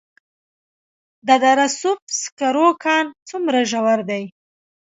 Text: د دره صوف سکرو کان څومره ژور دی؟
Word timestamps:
د 1.27 1.29
دره 1.43 1.67
صوف 1.79 1.99
سکرو 2.21 2.67
کان 2.83 3.05
څومره 3.29 3.59
ژور 3.71 3.99
دی؟ 4.09 4.23